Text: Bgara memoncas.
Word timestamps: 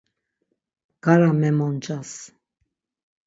Bgara 0.93 1.29
memoncas. 1.41 2.11